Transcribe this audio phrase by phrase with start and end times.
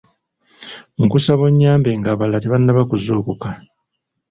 [1.03, 3.47] Nkusaba onyambe ng'abalala tebanaba kuzuukuka.